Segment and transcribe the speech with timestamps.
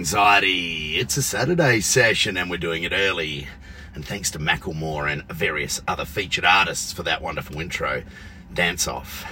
[0.00, 0.96] Anxiety.
[0.96, 3.48] It's a Saturday session and we're doing it early.
[3.94, 8.02] And thanks to Macklemore and various other featured artists for that wonderful intro,
[8.50, 9.26] Dance Off.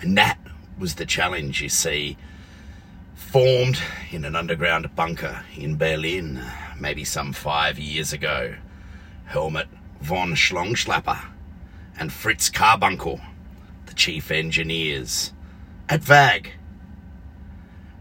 [0.00, 0.38] And that
[0.78, 2.18] was the challenge, you see,
[3.14, 6.42] formed in an underground bunker in Berlin,
[6.78, 8.56] maybe some five years ago.
[9.24, 9.68] Helmut
[10.02, 11.24] von Schlongschlapper
[11.98, 13.22] and Fritz Carbuncle,
[13.86, 15.32] the chief engineers
[15.88, 16.52] at VAG,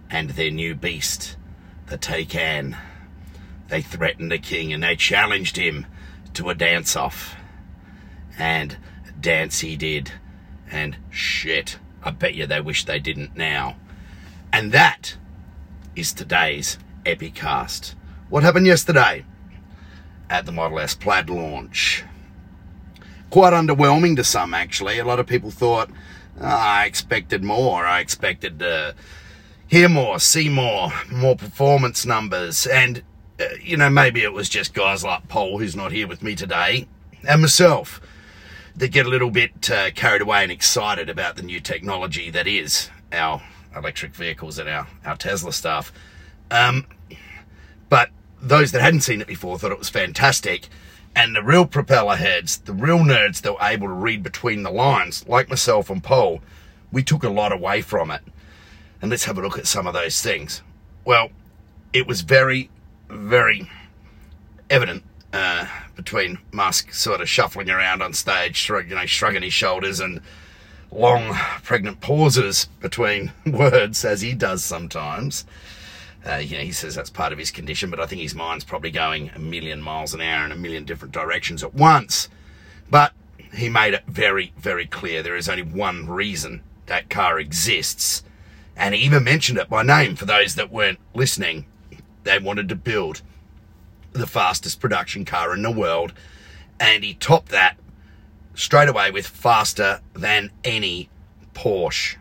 [0.09, 1.38] and their new beast,
[1.91, 2.77] the Taycan.
[3.68, 5.86] They threatened the king and they challenged him
[6.34, 7.36] to a dance off.
[8.40, 8.77] And
[9.20, 10.13] dance he did.
[10.72, 13.76] And shit, I bet you they wish they didn't now.
[14.54, 15.18] And that
[15.94, 17.93] is today's Epicast.
[18.30, 19.26] What happened yesterday
[20.30, 22.05] at the Model S Plaid launch?
[23.30, 24.98] Quite underwhelming to some, actually.
[24.98, 25.90] A lot of people thought,
[26.40, 27.85] oh, I expected more.
[27.85, 28.96] I expected to
[29.72, 32.68] hear more, see more, more performance numbers.
[32.68, 33.02] And,
[33.40, 36.36] uh, you know, maybe it was just guys like Paul, who's not here with me
[36.36, 36.90] today,
[37.26, 38.02] and myself
[38.76, 42.48] that get a little bit uh, carried away and excited about the new technology that
[42.48, 43.42] is our
[43.74, 45.94] electric vehicles and our, our Tesla stuff.
[46.52, 46.86] Um,
[47.88, 48.10] but
[48.42, 50.68] those that hadn't seen it before thought it was fantastic.
[51.16, 54.72] And the real propeller heads, the real nerds that were able to read between the
[54.72, 56.42] lines, like myself and Paul,
[56.92, 58.22] we took a lot away from it.
[59.02, 60.62] And let's have a look at some of those things.
[61.05, 61.30] Well,
[61.91, 62.70] it was very,
[63.10, 63.70] very
[64.69, 65.03] evident
[65.34, 65.66] uh,
[65.96, 70.22] between Musk sort of shuffling around on stage, shrug, you know, shrugging his shoulders and
[70.91, 75.46] long pregnant pauses between words, as he does sometimes.
[76.25, 78.63] Uh, you know, he says that's part of his condition, but I think his mind's
[78.63, 82.30] probably going a million miles an hour in a million different directions at once.
[82.90, 83.14] But
[83.54, 88.24] he made it very, very clear there is only one reason that car exists.
[88.81, 91.68] And he even mentioned it by name for those that weren't listening.
[92.24, 93.22] They wanted to build
[94.12, 96.14] the fastest production car in the world.
[96.80, 97.78] And he topped that
[98.56, 101.12] straight away with faster than any
[101.53, 102.18] Porsche.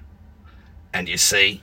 [0.92, 1.62] And you see,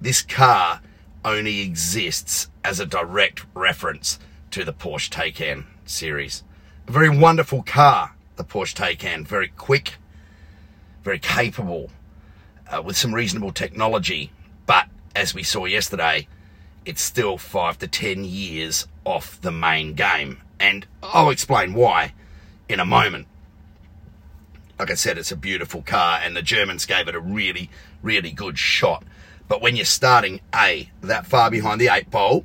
[0.00, 0.80] this car
[1.22, 4.18] only exists as a direct reference
[4.52, 6.44] to the Porsche Taycan series.
[6.88, 9.28] A very wonderful car, the Porsche Taycan.
[9.28, 9.96] Very quick,
[11.04, 11.90] very capable,
[12.70, 14.30] uh, with some reasonable technology.
[14.66, 16.28] But as we saw yesterday,
[16.84, 20.40] it's still five to ten years off the main game.
[20.58, 22.14] And I'll explain why
[22.68, 23.26] in a moment.
[24.78, 27.68] Like I said, it's a beautiful car, and the Germans gave it a really,
[28.02, 29.04] really good shot.
[29.46, 32.44] But when you're starting A, that far behind the eight ball,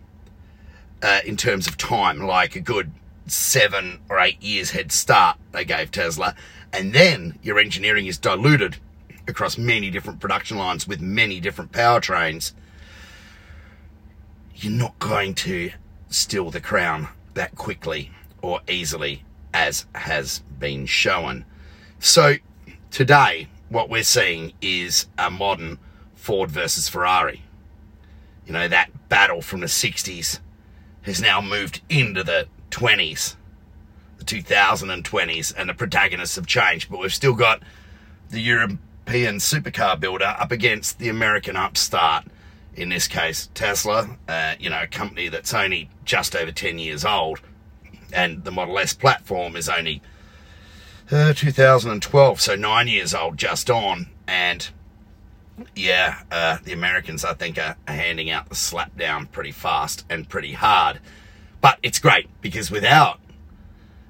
[1.01, 2.91] uh, in terms of time, like a good
[3.27, 6.35] seven or eight years head start they gave Tesla,
[6.73, 8.77] and then your engineering is diluted
[9.27, 12.53] across many different production lines with many different powertrains,
[14.55, 15.71] you're not going to
[16.09, 21.45] steal the crown that quickly or easily as has been shown.
[21.99, 22.35] So
[22.91, 25.79] today, what we're seeing is a modern
[26.13, 27.43] Ford versus Ferrari.
[28.45, 30.39] You know, that battle from the 60s
[31.01, 33.35] has now moved into the 20s,
[34.17, 37.61] the 2020s, and the protagonists have changed, but we've still got
[38.29, 38.41] the
[39.07, 42.25] European supercar builder up against the American upstart.
[42.73, 47.05] In this case, Tesla, uh, you know, a company that's only just over 10 years
[47.05, 47.39] old,
[48.11, 50.01] and the Model S platform is only
[51.11, 54.69] uh, 2012, so nine years old, just on, and
[55.75, 60.03] yeah, uh, the Americans, I think, are, are handing out the slap down pretty fast
[60.09, 60.99] and pretty hard.
[61.61, 63.19] But it's great because without,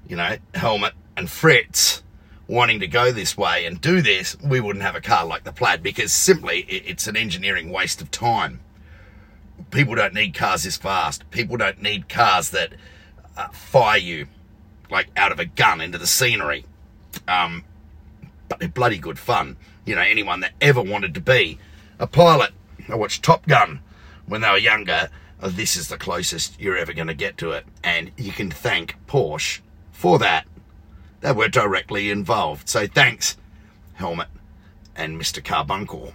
[0.07, 2.01] you know, Helmut and Fritz
[2.47, 5.51] wanting to go this way and do this, we wouldn't have a car like the
[5.51, 8.59] Plaid because simply it's an engineering waste of time.
[9.71, 11.29] People don't need cars this fast.
[11.31, 12.73] People don't need cars that
[13.35, 14.27] uh, fire you
[14.89, 16.65] like out of a gun into the scenery.
[17.27, 17.63] Um,
[18.47, 21.59] but they're bloody good fun you know, anyone that ever wanted to be
[21.99, 22.51] a pilot.
[22.89, 23.79] I watched Top Gun
[24.25, 25.09] when they were younger.
[25.41, 27.65] Oh, this is the closest you're ever going to get to it.
[27.83, 29.61] And you can thank Porsche
[29.91, 30.45] for that.
[31.25, 32.69] They were directly involved.
[32.69, 33.35] So thanks,
[33.95, 34.27] Helmut
[34.95, 35.43] and Mr.
[35.43, 36.13] Carbuncle.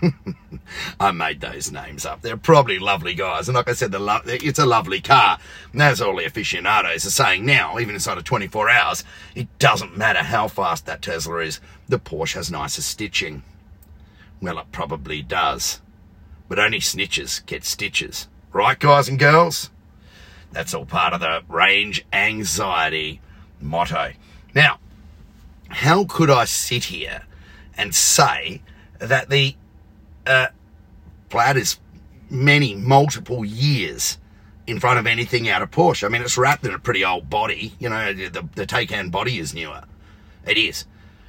[0.98, 2.22] I made those names up.
[2.22, 3.50] They're probably lovely guys.
[3.50, 5.38] And like I said, lo- it's a lovely car.
[5.74, 9.04] And as all the aficionados are saying now, even inside of 24 hours,
[9.34, 13.42] it doesn't matter how fast that Tesla is, the Porsche has nicer stitching.
[14.40, 15.82] Well, it probably does.
[16.48, 18.28] But only snitches get stitches.
[18.50, 19.68] Right, guys and girls?
[20.52, 23.20] That's all part of the range anxiety
[23.60, 24.12] motto.
[24.58, 24.80] Now,
[25.68, 27.22] how could I sit here
[27.76, 28.60] and say
[28.98, 29.54] that the
[30.26, 30.48] uh,
[31.54, 31.78] is
[32.28, 34.18] many, multiple years
[34.66, 36.02] in front of anything out of Porsche.
[36.04, 37.72] I mean, it's wrapped in a pretty old body.
[37.78, 39.84] You know, the, the Taycan body is newer.
[40.44, 40.86] It is.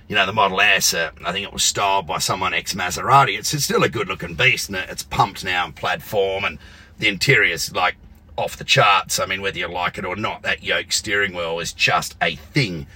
[0.08, 3.38] You know, the Model S, uh, I think it was styled by someone ex Maserati.
[3.38, 6.58] It's, it's still a good looking beast and it's pumped now in plaid form and
[6.98, 7.96] the interior's like
[8.38, 9.20] off the charts.
[9.20, 12.36] I mean, whether you like it or not, that yoke steering wheel is just a
[12.36, 12.88] thing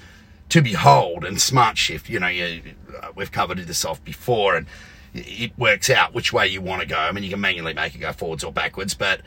[0.53, 1.25] to behold.
[1.25, 2.61] And Smart Shift, you know, you,
[3.01, 4.67] uh, we've covered this off before and
[5.15, 6.95] it works out which way you want to go.
[6.95, 9.21] I mean, you can manually make it go forwards or backwards, but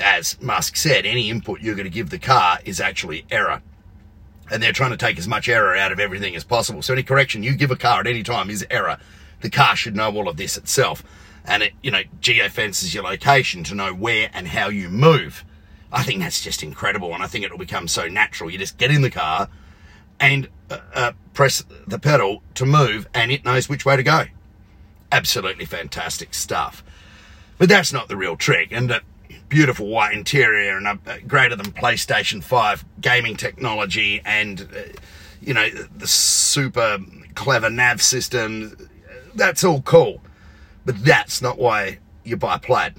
[0.00, 3.62] as Musk said, any input you're going to give the car is actually error.
[4.50, 6.82] And they're trying to take as much error out of everything as possible.
[6.82, 8.98] So any correction you give a car at any time is error.
[9.42, 11.04] The car should know all of this itself.
[11.44, 15.44] And it, you know, geofences your location to know where and how you move.
[15.92, 17.14] I think that's just incredible.
[17.14, 18.50] And I think it'll become so natural.
[18.50, 19.48] You just get in the car
[20.20, 24.24] and uh, uh, press the pedal to move and it knows which way to go.
[25.12, 26.84] Absolutely fantastic stuff.
[27.58, 28.72] But that's not the real trick.
[28.72, 29.00] And a
[29.48, 34.82] beautiful white interior and a, greater than PlayStation 5 gaming technology and, uh,
[35.40, 36.98] you know, the super
[37.34, 38.76] clever nav system.
[39.34, 40.20] That's all cool.
[40.84, 42.94] But that's not why you buy plaid.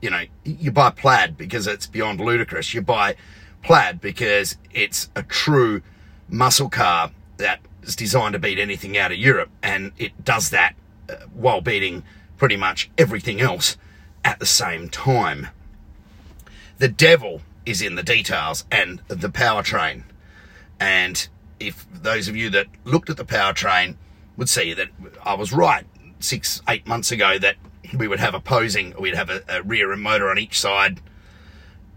[0.00, 2.72] You know, you buy plaid because it's beyond ludicrous.
[2.72, 3.16] You buy
[3.62, 5.82] plaid because it's a true
[6.30, 9.50] muscle car that is designed to beat anything out of Europe.
[9.62, 10.74] And it does that
[11.08, 12.04] uh, while beating
[12.36, 13.76] pretty much everything else
[14.24, 15.48] at the same time
[16.80, 20.02] the devil is in the details and the powertrain.
[20.80, 21.28] And
[21.60, 23.96] if those of you that looked at the powertrain
[24.38, 24.88] would see that
[25.22, 25.84] I was right
[26.20, 27.56] six, eight months ago that
[27.94, 31.02] we would have opposing, we'd have a, a rear motor on each side,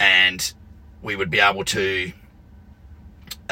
[0.02, 0.54] and
[1.02, 2.12] we would be able to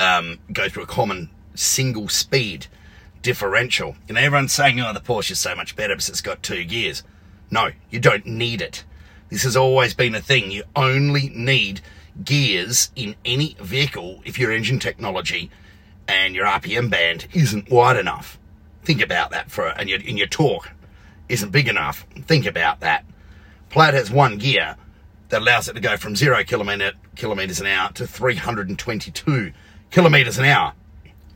[0.02, 2.68] um, go through a common single speed
[3.22, 3.96] differential.
[4.10, 7.04] Know, everyone's saying, oh, the Porsche is so much better because it's got two gears.
[7.52, 8.84] No, you don't need it.
[9.30, 10.52] This has always been a thing.
[10.52, 11.82] You only need
[12.24, 15.50] gears in any vehicle if your engine technology
[16.08, 18.40] and your RPM band isn't wide enough.
[18.84, 20.72] Think about that for and your and your torque
[21.30, 22.06] isn't big enough.
[22.26, 23.06] Think about that.
[23.70, 24.76] Plaid has one gear
[25.30, 29.54] that allows it to go from zero kilometer, kilometers an hour to 322
[29.92, 30.74] kilometers an hour,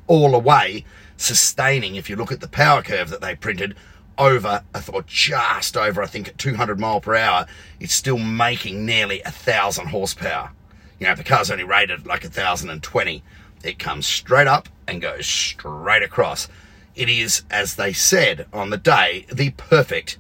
[0.08, 0.86] all the way
[1.18, 1.96] sustaining.
[1.96, 3.76] If you look at the power curve that they printed,
[4.18, 7.46] over, or just over, I think, at 200 mile per hour,
[7.80, 10.52] it's still making nearly a thousand horsepower.
[11.00, 13.24] You know, if the car's only rated like a thousand and twenty,
[13.64, 16.48] it comes straight up and goes straight across.
[16.96, 20.18] It is, as they said on the day, the perfect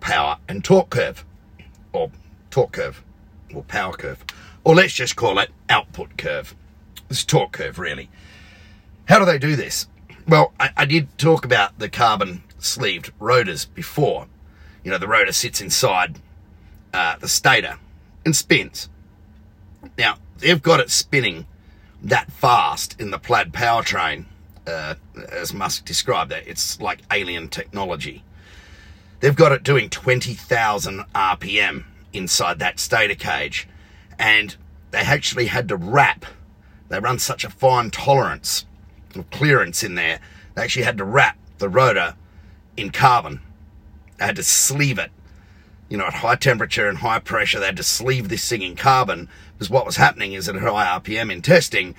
[0.00, 1.24] power and torque curve,
[1.92, 2.10] or
[2.50, 3.02] torque curve,
[3.54, 4.22] or power curve,
[4.64, 6.54] or let's just call it output curve.
[7.10, 8.10] It's torque curve, really.
[9.06, 9.88] How do they do this?
[10.26, 14.26] Well, I, I did talk about the carbon sleeved rotors before.
[14.84, 16.18] You know, the rotor sits inside
[16.92, 17.78] uh, the stator
[18.24, 18.88] and spins.
[19.96, 21.46] Now, they've got it spinning
[22.02, 24.26] that fast in the plaid powertrain,
[24.66, 24.94] uh,
[25.32, 26.46] as Musk described that.
[26.46, 28.22] It's like alien technology.
[29.20, 33.68] They've got it doing 20,000 RPM inside that stator cage,
[34.18, 34.54] and
[34.90, 36.24] they actually had to wrap.
[36.88, 38.64] They run such a fine tolerance
[39.14, 40.20] of clearance in there.
[40.54, 42.14] They actually had to wrap the rotor
[42.76, 43.40] in carbon.
[44.18, 45.10] They had to sleeve it.
[45.88, 48.76] You know, at high temperature and high pressure, they had to sleeve this thing in
[48.76, 51.94] carbon because what was happening is at high RPM in testing,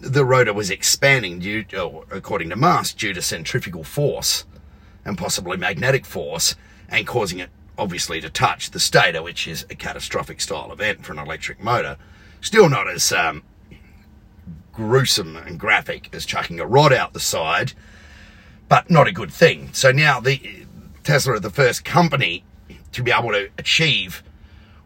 [0.00, 1.64] the rotor was expanding due,
[2.10, 4.44] according to mass, due to centrifugal force
[5.04, 6.56] and possibly magnetic force
[6.88, 11.12] and causing it obviously to touch the stator, which is a catastrophic style event for
[11.12, 11.96] an electric motor.
[12.40, 13.42] Still not as um,
[14.74, 17.72] gruesome and graphic as chucking a rod out the side
[18.68, 19.72] but not a good thing.
[19.72, 20.66] So now the
[21.02, 22.44] Tesla are the first company
[22.92, 24.22] to be able to achieve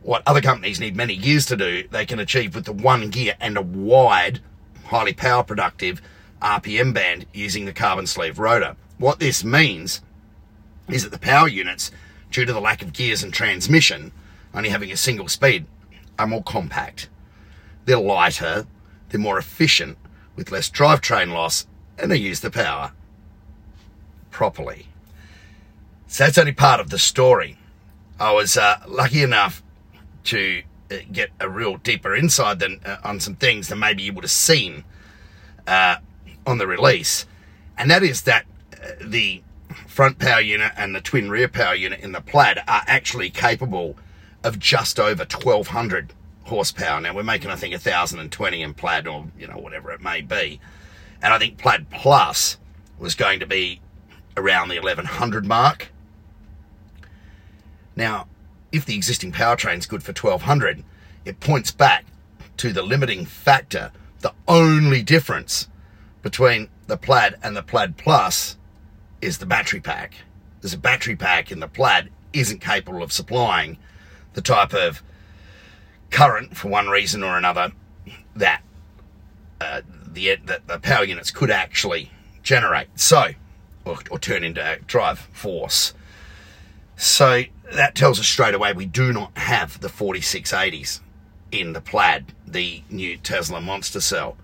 [0.02, 3.34] what other companies need many years to do, they can achieve with the one gear
[3.40, 4.40] and a wide,
[4.86, 6.00] highly power productive
[6.40, 8.76] RPM band using the carbon sleeve rotor.
[8.96, 10.00] What this means
[10.88, 11.90] is that the power units,
[12.30, 14.12] due to the lack of gears and transmission,
[14.54, 15.66] only having a single speed,
[16.18, 17.08] are more compact.
[17.84, 18.66] They're lighter,
[19.08, 19.98] they're more efficient,
[20.36, 21.66] with less drivetrain loss,
[21.98, 22.92] and they use the power
[24.30, 24.86] properly.
[26.06, 27.58] So that's only part of the story.
[28.20, 29.62] I was uh, lucky enough
[30.24, 34.12] to uh, get a real deeper insight than uh, on some things than maybe you
[34.12, 34.84] would have seen
[35.66, 35.96] uh,
[36.46, 37.26] on the release,
[37.76, 39.42] and that is that uh, the
[39.86, 43.96] front power unit and the twin rear power unit in the Plaid are actually capable
[44.44, 46.12] of just over 1200
[46.48, 47.00] horsepower.
[47.00, 50.60] Now we're making, I think, 1020 in Plaid or, you know, whatever it may be.
[51.22, 52.58] And I think Plaid Plus
[52.98, 53.80] was going to be
[54.36, 55.90] around the 1100 mark.
[57.96, 58.28] Now,
[58.70, 60.84] if the existing powertrain's good for 1200,
[61.24, 62.04] it points back
[62.58, 63.92] to the limiting factor.
[64.20, 65.68] The only difference
[66.22, 68.56] between the Plaid and the Plaid Plus
[69.20, 70.14] is the battery pack.
[70.60, 73.78] There's a battery pack in the Plaid isn't capable of supplying
[74.34, 75.02] the type of
[76.10, 77.72] current for one reason or another
[78.34, 78.62] that
[79.60, 82.10] uh, the that the power units could actually
[82.42, 82.88] generate.
[82.98, 83.30] So,
[83.84, 85.94] or, or turn into drive force.
[86.96, 91.00] So that tells us straight away we do not have the 4680s
[91.52, 94.36] in the Plaid, the new Tesla Monster Cell.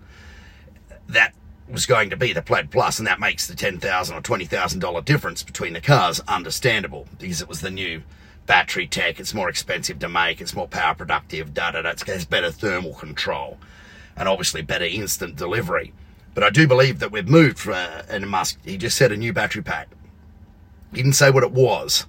[1.07, 1.33] That
[1.67, 4.45] was going to be the Plaid Plus, and that makes the ten thousand or twenty
[4.45, 8.03] thousand dollar difference between the cars understandable because it was the new
[8.45, 9.19] battery tech.
[9.19, 10.41] It's more expensive to make.
[10.41, 11.53] It's more power productive.
[11.53, 11.89] Da da da.
[11.89, 13.57] It has better thermal control,
[14.15, 15.93] and obviously better instant delivery.
[16.33, 19.17] But I do believe that we've moved for, uh, and Musk, he just said a
[19.17, 19.87] new battery pack.
[20.91, 22.05] He didn't say what it was.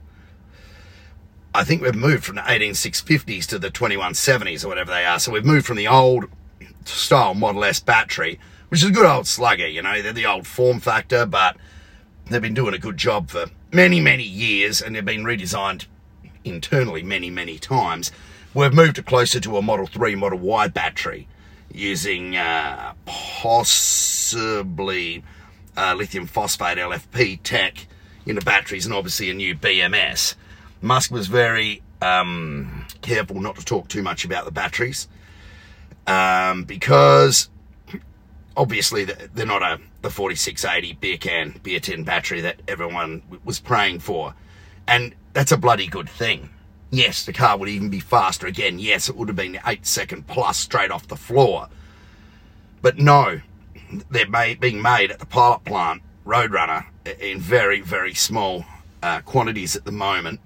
[1.54, 5.18] I think we've moved from the 18650s to the 2170s or whatever they are.
[5.18, 6.26] So we've moved from the old
[6.84, 8.38] style Model S battery,
[8.68, 11.56] which is a good old slugger, you know, they're the old form factor, but
[12.28, 15.86] they've been doing a good job for many, many years and they've been redesigned
[16.46, 18.12] internally many, many times.
[18.54, 21.28] We've moved closer to a Model 3, Model Y battery
[21.72, 24.44] using uh, possibly
[25.76, 27.86] uh, lithium phosphate LFP tech
[28.24, 30.34] in the batteries and obviously a new BMS.
[30.80, 35.08] Musk was very um, careful not to talk too much about the batteries
[36.06, 37.50] um, because
[38.56, 43.98] obviously they're not a the 4680 beer can beer tin battery that everyone was praying
[43.98, 44.34] for,
[44.88, 46.50] and that's a bloody good thing.
[46.90, 48.78] Yes, the car would even be faster again.
[48.78, 51.68] Yes, it would have been eight second plus straight off the floor.
[52.80, 53.40] But no,
[54.10, 56.86] they're made, being made at the pilot plant, Roadrunner,
[57.20, 58.64] in very, very small
[59.02, 60.40] uh, quantities at the moment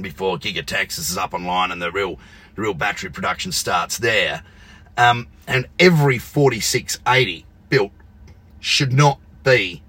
[0.00, 2.18] before Giga Texas is up online and the real,
[2.54, 4.42] the real battery production starts there.
[4.98, 7.92] Um, and every 4680 built
[8.60, 9.82] should not be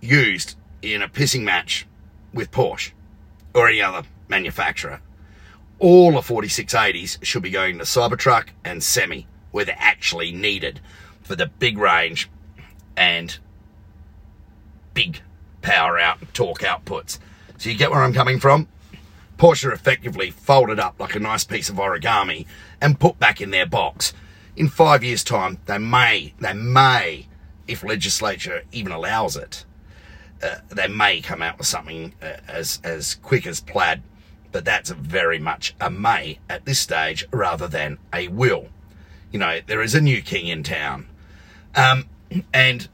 [0.00, 1.86] used in a pissing match
[2.32, 2.92] with Porsche
[3.54, 5.00] or any other manufacturer.
[5.78, 10.80] All the 4680s should be going to Cybertruck and Semi, where they're actually needed
[11.22, 12.28] for the big range
[12.96, 13.38] and
[14.94, 15.20] big
[15.62, 17.18] power out torque outputs.
[17.58, 18.68] So you get where I'm coming from?
[19.36, 22.46] Porsche effectively folded up like a nice piece of origami
[22.80, 24.12] and put back in their box.
[24.56, 27.28] In five years' time, they may, they may,
[27.68, 29.64] if legislature even allows it,
[30.42, 34.02] uh, they may come out with something uh, as as quick as plaid,
[34.52, 38.68] but that's very much a may at this stage rather than a will.
[39.30, 41.06] You know, there is a new king in town,
[41.74, 42.06] um,
[42.52, 42.88] and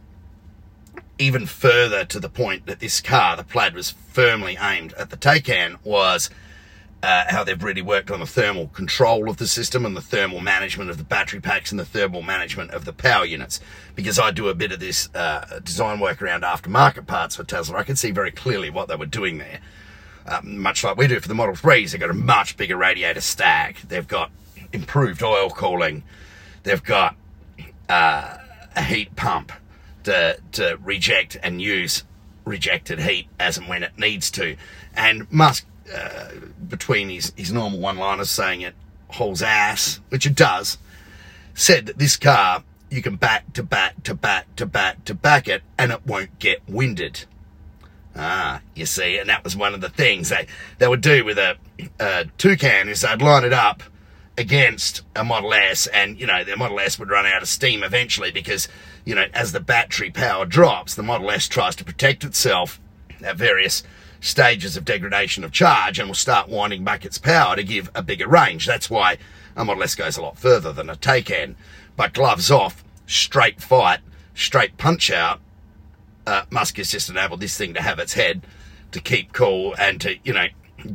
[1.18, 5.16] even further to the point that this car, the plaid, was firmly aimed at the
[5.16, 6.30] Taycan was
[7.04, 10.40] uh, how they've really worked on the thermal control of the system and the thermal
[10.40, 13.60] management of the battery packs and the thermal management of the power units.
[13.94, 17.76] Because I do a bit of this uh, design work around aftermarket parts for Tesla,
[17.76, 19.60] I can see very clearly what they were doing there.
[20.26, 23.20] Um, much like we do for the Model 3s, they've got a much bigger radiator
[23.20, 23.82] stack.
[23.86, 24.30] They've got
[24.72, 26.04] improved oil cooling.
[26.62, 27.16] They've got
[27.86, 28.38] uh,
[28.74, 29.52] a heat pump
[30.04, 32.04] to, to reject and use
[32.46, 34.56] rejected heat as and when it needs to.
[34.96, 36.28] And Musk, uh,
[36.68, 38.74] between his, his normal one liners saying it
[39.08, 40.78] hauls ass, which it does,
[41.54, 45.48] said that this car, you can back to back to back to back to back
[45.48, 47.24] it and it won't get winded.
[48.16, 50.46] Ah, you see, and that was one of the things they,
[50.78, 51.56] they would do with a,
[51.98, 53.82] a Taycan is they'd line it up
[54.38, 57.82] against a Model S and, you know, the Model S would run out of steam
[57.82, 58.68] eventually because
[59.04, 62.80] you know, as the battery power drops, the Model S tries to protect itself
[63.22, 63.82] at various
[64.24, 68.02] stages of degradation of charge and will start winding back its power to give a
[68.02, 68.66] bigger range.
[68.66, 69.18] That's why
[69.54, 71.54] a Model S goes a lot further than a Taycan.
[71.94, 74.00] But gloves off, straight fight,
[74.34, 75.40] straight punch out,
[76.26, 78.46] uh, Musk has just enabled this thing to have its head
[78.92, 80.46] to keep cool and to, you know,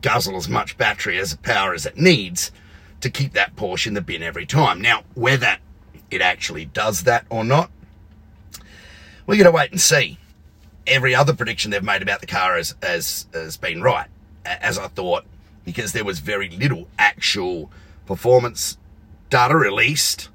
[0.02, 2.52] guzzle as much battery as power as it needs
[3.02, 4.82] to keep that Porsche in the bin every time.
[4.82, 5.58] Now, whether
[6.10, 7.70] it actually does that or not,
[9.28, 10.18] we're going to wait and see.
[10.90, 14.08] Every other prediction they've made about the car has, has, has been right,
[14.44, 15.24] as I thought,
[15.64, 17.72] because there was very little actual
[18.06, 18.78] performance
[19.30, 20.30] data released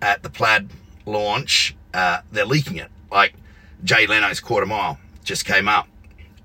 [0.00, 0.70] at the Plaid
[1.04, 1.76] launch.
[1.92, 2.90] Uh, they're leaking it.
[3.10, 3.34] Like
[3.82, 5.88] Jay Leno's quarter mile just came up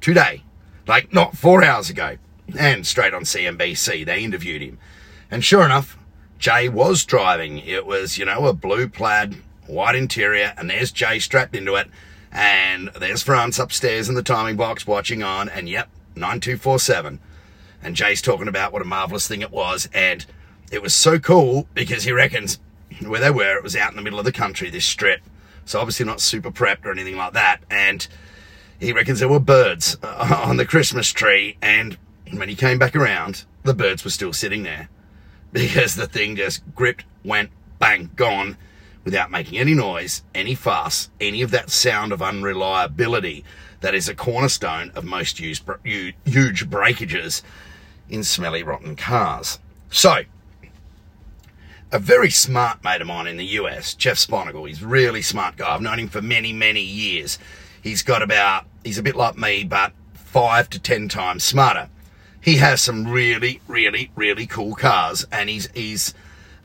[0.01, 0.43] today,
[0.87, 2.17] like not four hours ago,
[2.57, 4.05] and straight on CNBC.
[4.05, 4.79] They interviewed him.
[5.29, 5.97] And sure enough,
[6.39, 7.59] Jay was driving.
[7.59, 9.35] It was, you know, a blue plaid
[9.67, 11.87] white interior, and there's Jay strapped into it,
[12.33, 17.19] and there's Franz upstairs in the timing box watching on, and yep, 9247.
[17.83, 19.87] And Jay's talking about what a marvelous thing it was.
[19.93, 20.25] And
[20.71, 22.59] it was so cool because he reckons
[23.05, 25.21] where they were, it was out in the middle of the country, this strip.
[25.65, 27.59] So obviously not super prepped or anything like that.
[27.69, 28.07] And
[28.79, 31.57] he reckons there were birds uh, on the Christmas tree.
[31.61, 31.97] And
[32.31, 34.89] when he came back around, the birds were still sitting there
[35.53, 38.57] because the thing just gripped, went bang, gone
[39.03, 43.43] without making any noise, any fuss, any of that sound of unreliability
[43.81, 45.63] that is a cornerstone of most used,
[46.25, 47.43] huge breakages
[48.09, 49.59] in smelly, rotten cars.
[49.89, 50.21] So,
[51.91, 55.57] a very smart mate of mine in the US, Jeff Sponigal, he's a really smart
[55.57, 55.73] guy.
[55.73, 57.37] I've known him for many, many years.
[57.81, 61.89] He's got about, he's a bit like me, but five to ten times smarter.
[62.41, 66.13] He has some really, really, really cool cars, and he's he's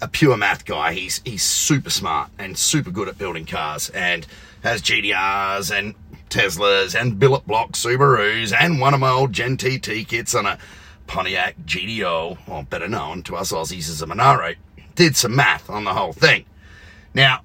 [0.01, 0.93] a pure math guy.
[0.95, 4.27] He's he's super smart and super good at building cars and
[4.63, 5.95] has GTRs and
[6.31, 10.59] Teslas and billet block Subarus and one of my old Gen TT kits on a
[11.07, 14.55] Pontiac GTO, or better known to us Aussies as a Monaro.
[14.95, 16.45] Did some math on the whole thing.
[17.15, 17.41] Now,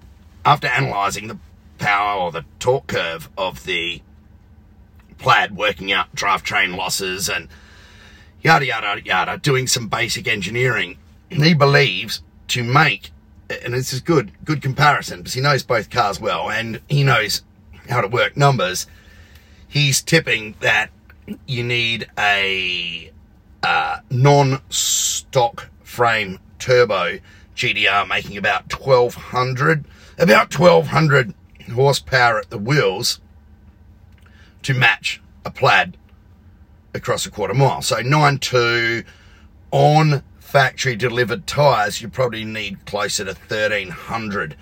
[0.45, 1.37] after analysing the
[1.77, 4.01] power or the torque curve of the
[5.17, 7.47] plaid, working out drivetrain losses and
[8.41, 10.97] yada yada yada, doing some basic engineering,
[11.29, 12.21] he believes
[12.53, 13.09] to make,
[13.49, 17.41] and this is good, good comparison because he knows both cars well and he knows
[17.89, 18.85] how to work numbers.
[19.67, 20.91] He's tipping that
[21.47, 23.11] you need a
[23.63, 27.17] uh, non-stock frame turbo
[27.55, 29.85] GTR making about 1200,
[30.19, 31.33] about 1200
[31.73, 33.19] horsepower at the wheels
[34.61, 35.97] to match a plaid
[36.93, 37.81] across a quarter mile.
[37.81, 39.05] So 9.2
[39.71, 40.21] on
[40.53, 44.55] factory delivered tyres, you probably need closer to 1300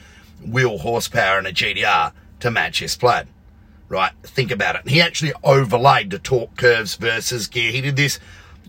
[0.47, 3.27] wheel horsepower in a GTR to match his plaid.
[3.89, 4.13] Right?
[4.23, 4.87] Think about it.
[4.87, 7.73] he actually overlaid the torque curves versus gear.
[7.73, 8.21] He did this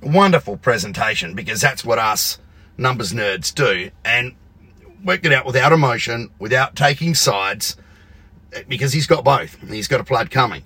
[0.02, 2.40] wonderful presentation because that's what us
[2.76, 4.35] numbers nerds do and
[5.04, 7.76] worked it out without emotion, without taking sides,
[8.66, 9.61] because he's got both.
[9.68, 10.64] He's got a plaid coming.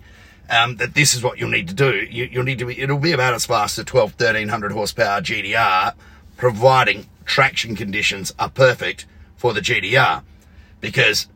[0.48, 1.92] Um, that this is what you'll need to do.
[1.92, 5.92] You, will need to be, it'll be about as fast as 12, 1300 horsepower GTR
[6.36, 10.22] providing traction conditions are perfect for the GTR.
[10.80, 11.26] Because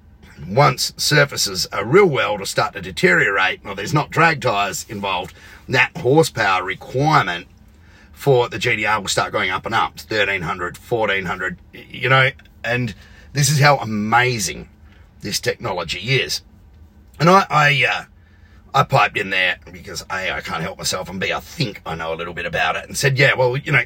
[0.46, 5.34] once surfaces are real well to start to deteriorate, or there's not drag tyres involved,
[5.68, 7.46] that horsepower requirement
[8.12, 12.30] for the GTR will start going up and up 1300, 1400, you know,
[12.62, 12.94] and
[13.32, 14.68] this is how amazing
[15.20, 16.42] this technology is.
[17.18, 18.04] And I, I, uh,
[18.72, 21.94] I piped in there because A, I can't help myself, and B, I think I
[21.94, 23.82] know a little bit about it, and said, yeah, well, you know,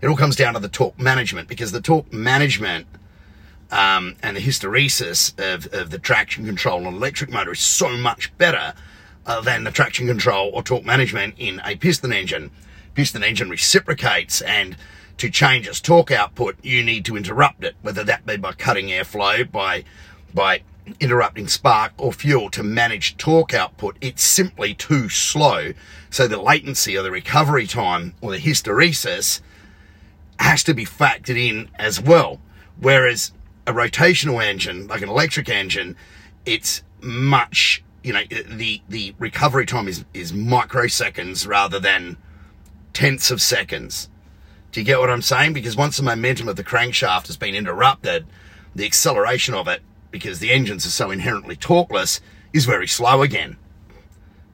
[0.00, 2.86] it all comes down to the torque management because the torque management
[3.70, 8.36] um, and the hysteresis of, of the traction control on electric motor is so much
[8.38, 8.74] better
[9.24, 12.50] uh, than the traction control or torque management in a piston engine.
[12.94, 14.76] Piston engine reciprocates and
[15.18, 18.88] to change its torque output, you need to interrupt it, whether that be by cutting
[18.88, 19.84] airflow, by,
[20.34, 20.60] by
[21.00, 23.96] interrupting spark or fuel to manage torque output.
[24.00, 25.72] It's simply too slow.
[26.10, 29.40] So the latency or the recovery time or the hysteresis
[30.38, 32.40] has to be factored in as well.
[32.80, 33.32] Whereas
[33.66, 35.96] a rotational engine, like an electric engine,
[36.44, 42.16] it's much, you know, the, the recovery time is, is microseconds rather than
[42.92, 44.08] tenths of seconds.
[44.72, 45.52] Do you get what I'm saying?
[45.54, 48.26] Because once the momentum of the crankshaft has been interrupted,
[48.74, 52.20] the acceleration of it, because the engines are so inherently torqueless,
[52.52, 53.56] is very slow again.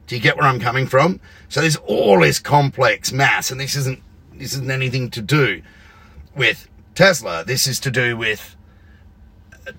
[0.07, 1.19] Do you get where I'm coming from?
[1.47, 4.01] So there's all this complex mass, and this isn't
[4.33, 5.61] this isn't anything to do
[6.35, 7.43] with Tesla.
[7.45, 8.55] This is to do with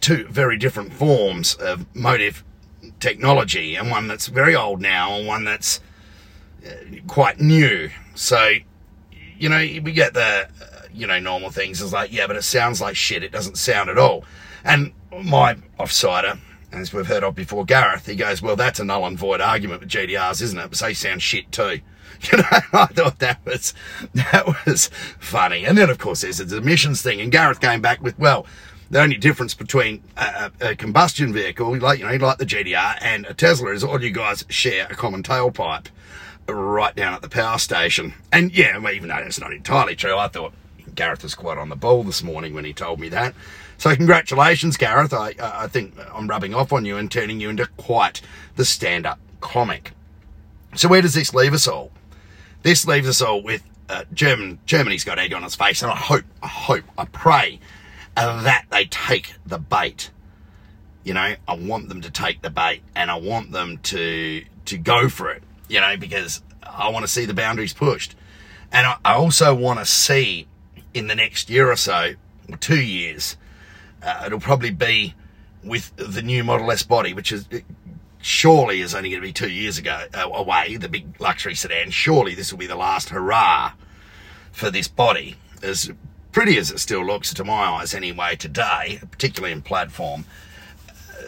[0.01, 2.45] two very different forms of motive
[3.01, 5.81] technology, and one that's very old now, and one that's
[6.67, 6.71] uh,
[7.07, 7.91] quite new.
[8.15, 8.55] So,
[9.45, 11.83] you know, we get the, uh, you know, normal things.
[11.83, 13.23] It's like, yeah, but it sounds like shit.
[13.23, 14.25] It doesn't sound at all.
[14.65, 16.39] And my offsider,
[16.73, 19.81] as we've heard of before, Gareth, he goes, well, that's a null and void argument
[19.81, 20.71] with GTRs, isn't it?
[20.71, 21.81] But they sound shit too.
[22.33, 23.75] You know, I thought that was
[24.15, 24.87] that was
[25.19, 25.67] funny.
[25.67, 27.21] And then, of course, there's the emissions thing.
[27.21, 28.47] And Gareth came back with, well,
[28.89, 33.27] the only difference between a, a, combustion vehicle, like you know, like the GTR and
[33.27, 35.89] a Tesla is all you guys share a common tailpipe
[36.49, 38.15] right down at the power station.
[38.33, 40.53] And yeah, even though that's not entirely true, I thought
[40.95, 43.35] Gareth was quite on the ball this morning when he told me that.
[43.79, 45.13] So congratulations, Gareth.
[45.13, 48.21] I I think I'm rubbing off on you and turning you into quite
[48.57, 49.93] the stand-up comic.
[50.75, 51.91] So where does this leave us all?
[52.63, 54.59] This leaves us all with uh, German.
[54.67, 57.61] Germany's got egg on its face, and I hope, I hope, I pray
[58.17, 60.11] that they take the bait.
[61.03, 64.79] You know, I want them to take the bait, and I want them to to
[64.79, 65.43] go for it.
[65.68, 68.14] You know, because I want to see the boundaries pushed.
[68.72, 70.48] And I, also want to see
[70.92, 72.14] in the next year or so,
[72.50, 73.37] or two years,
[74.03, 75.14] uh, it'll probably be
[75.62, 77.48] with the new Model S body, which is
[78.20, 81.90] surely is only going to be two years ago uh, away, the big luxury sedan.
[81.90, 83.72] Surely this will be the last hurrah
[84.50, 85.92] for this body, as
[86.33, 90.24] pretty as it still looks to my eyes anyway today, particularly in platform.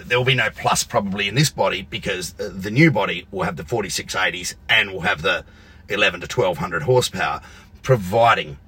[0.08, 3.44] There will be no plus probably in this body because uh, the new body will
[3.44, 5.44] have the 4680s and will have the
[5.88, 7.40] 11 to 1200 horsepower,
[7.82, 8.58] providing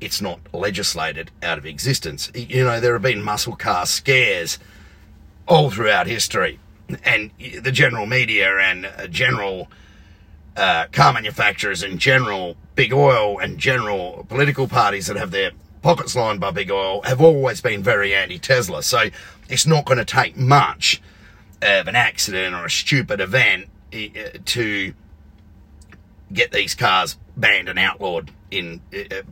[0.00, 2.30] it's not legislated out of existence.
[2.34, 4.58] You know, there have been muscle car scares
[5.46, 6.58] all throughout history,
[7.04, 9.68] and the general media and uh, general
[10.56, 16.16] uh, car manufacturers and general big oil and general political parties that have their pockets
[16.16, 18.82] lined by big oil have always been very anti-Tesla.
[18.82, 19.08] So
[19.48, 21.00] it's not going to take much
[21.62, 24.92] of an accident or a stupid event uh, to
[26.32, 29.22] get these cars banned and outlawed in uh,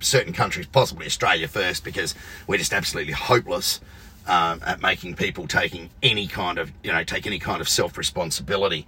[0.00, 2.14] certain countries, possibly Australia first, because
[2.46, 3.80] we're just absolutely hopeless
[4.26, 7.96] um, at making people taking any kind of, you know, take any kind of self
[7.96, 8.86] responsibility.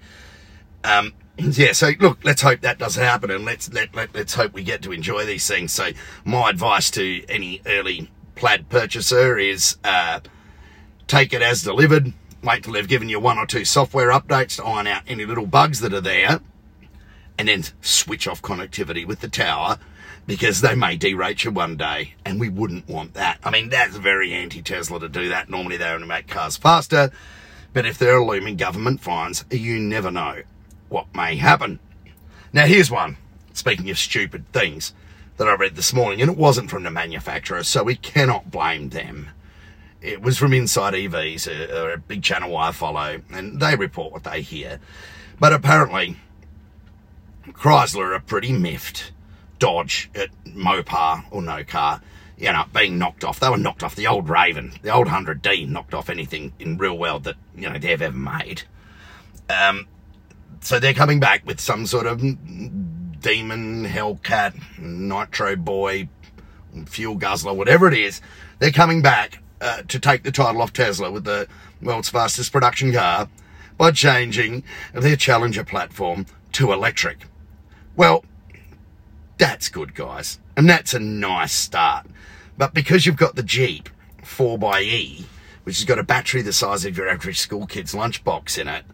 [0.84, 4.52] Um, yeah, so look, let's hope that does happen, and let's let, let let's hope
[4.52, 5.72] we get to enjoy these things.
[5.72, 5.90] So,
[6.24, 10.20] my advice to any early plaid purchaser is uh,
[11.08, 12.12] take it as delivered.
[12.42, 15.46] Wait till they've given you one or two software updates to iron out any little
[15.46, 16.40] bugs that are there,
[17.36, 19.78] and then switch off connectivity with the tower
[20.26, 23.38] because they may derate you one day, and we wouldn't want that.
[23.42, 25.48] I mean, that's very anti-Tesla to do that.
[25.48, 27.10] Normally, they only make cars faster,
[27.72, 30.42] but if there are looming government fines, you never know
[30.90, 31.80] what may happen.
[32.52, 33.16] Now, here's one.
[33.54, 34.92] Speaking of stupid things
[35.38, 38.90] that I read this morning, and it wasn't from the manufacturer, so we cannot blame
[38.90, 39.30] them.
[40.00, 44.24] It was from Inside EVs, a, a big channel I follow, and they report what
[44.24, 44.80] they hear.
[45.40, 46.16] But apparently,
[47.48, 49.12] Chrysler are pretty miffed
[49.58, 52.00] Dodge at Mopar or no car,
[52.36, 53.40] you know, being knocked off.
[53.40, 56.96] They were knocked off the old Raven, the old 100D knocked off anything in real
[56.96, 58.62] world that, you know, they've ever made.
[59.50, 59.86] Um,
[60.60, 62.20] so they're coming back with some sort of
[63.20, 66.08] demon, Hellcat, Nitro Boy,
[66.86, 68.20] fuel guzzler, whatever it is.
[68.58, 71.48] They're coming back uh, to take the title off Tesla with the
[71.82, 73.28] world's fastest production car
[73.76, 77.26] by changing their Challenger platform to electric.
[77.96, 78.24] Well,
[79.38, 80.38] that's good, guys.
[80.56, 82.06] And that's a nice start.
[82.56, 83.88] But because you've got the Jeep
[84.22, 85.24] 4xE,
[85.62, 88.84] which has got a battery the size of your average school kid's lunchbox in it,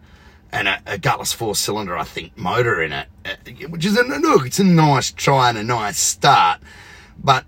[0.51, 3.35] and a, a gutless four cylinder, I think, motor in it, uh,
[3.69, 6.61] which is a look, it's a nice try and a nice start.
[7.17, 7.45] But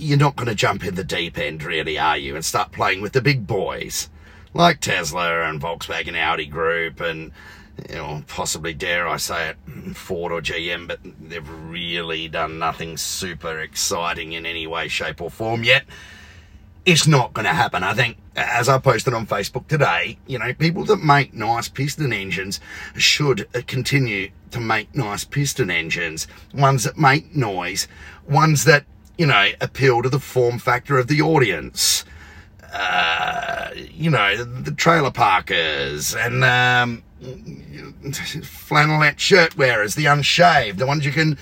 [0.00, 2.34] you're not going to jump in the deep end, really, are you?
[2.34, 4.08] And start playing with the big boys
[4.54, 7.32] like Tesla and Volkswagen Audi Group and
[7.88, 12.96] you know, possibly dare I say it, Ford or GM, but they've really done nothing
[12.96, 15.84] super exciting in any way, shape, or form yet.
[16.84, 17.84] It's not going to happen.
[17.84, 22.12] I think, as I posted on Facebook today, you know, people that make nice piston
[22.12, 22.58] engines
[22.96, 27.86] should uh, continue to make nice piston engines, ones that make noise,
[28.28, 28.84] ones that,
[29.18, 32.04] you know, appeal to the form factor of the audience.
[32.72, 41.04] Uh, you know, the trailer parkers and, um, flannelette shirt wearers, the unshaved, the ones
[41.04, 41.36] you can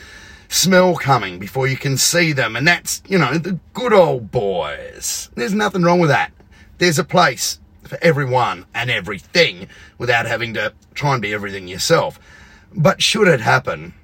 [0.49, 2.57] smell coming before you can see them.
[2.57, 5.31] And that's, you know, the good old boys.
[5.35, 6.33] There's nothing wrong with that.
[6.79, 12.19] There's a place for everyone and everything without having to try and be everything yourself.
[12.75, 13.95] But should it happen,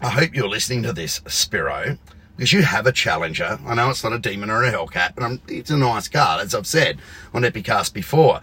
[0.00, 1.98] I hope you're listening to this, Spiro,
[2.42, 3.60] because you have a Challenger.
[3.64, 6.40] I know it's not a Demon or a Hellcat, but I'm, it's a nice car,
[6.40, 6.98] as I've said
[7.32, 8.40] on Epicast before.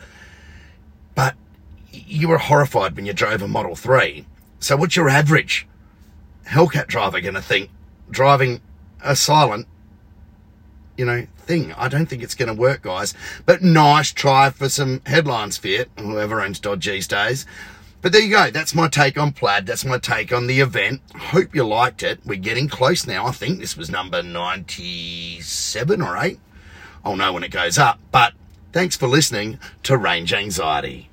[1.15, 1.35] But
[1.91, 4.25] you were horrified when you drove a Model 3.
[4.61, 5.67] So what's your average
[6.47, 7.71] Hellcat driver going to think
[8.09, 8.61] driving
[9.03, 9.67] a silent,
[10.95, 11.73] you know, thing?
[11.73, 13.13] I don't think it's going to work, guys.
[13.45, 17.45] But nice try for some headlines, Fiat, whoever owns Dodge these days.
[18.01, 18.49] But there you go.
[18.49, 19.65] That's my take on Plaid.
[19.65, 21.01] That's my take on the event.
[21.15, 22.19] Hope you liked it.
[22.25, 23.25] We're getting close now.
[23.25, 26.39] I think this was number 97 or 8.
[27.03, 27.99] I'll know when it goes up.
[28.11, 28.33] But
[28.71, 31.08] thanks for listening to Range Anxiety.